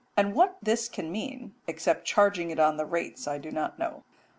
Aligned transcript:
And 0.17 0.33
what 0.33 0.57
this 0.63 0.89
can 0.89 1.11
mean 1.11 1.53
except 1.67 2.05
charging 2.07 2.49
it 2.49 2.59
on 2.59 2.77
the 2.77 2.87
rates 2.87 3.27
I 3.27 3.37
do 3.37 3.51
not 3.51 3.77
know. 3.77 4.03